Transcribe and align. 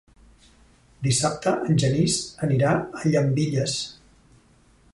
Dissabte 1.07 1.53
en 1.73 1.77
Genís 1.83 2.17
anirà 2.47 2.71
a 3.01 3.03
Llambilles. 3.11 3.77